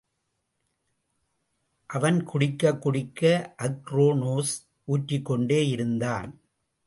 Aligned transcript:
அவன் 1.85 2.23
குடிக்கக் 2.23 2.81
குடிக்க 2.81 3.53
அக்ரோனோஸ் 3.57 4.53
ஊற்றிக்கொண்டேயிருந்தான். 4.87 6.31